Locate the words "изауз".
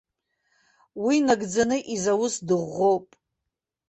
1.93-2.35